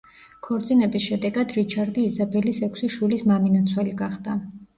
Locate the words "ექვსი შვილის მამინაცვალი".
2.69-3.95